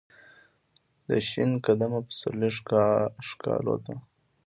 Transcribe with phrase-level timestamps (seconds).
[1.07, 2.49] دشین قدمه پسرلی
[3.27, 3.93] ښکالو ته،